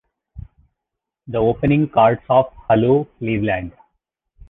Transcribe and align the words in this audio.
The 1.27 1.37
opening 1.37 1.87
chords 1.87 2.23
of 2.27 2.51
Hello 2.67 3.07
Cleveland! 3.19 3.73